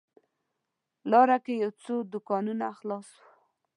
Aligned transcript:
لاره 1.11 1.37
کې 1.45 1.53
یو 1.63 1.71
څو 1.83 1.95
دوکانونه 2.13 2.65
خلاص 2.77 3.07
و. 3.15 3.19